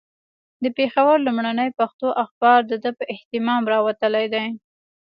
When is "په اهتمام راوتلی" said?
2.97-4.25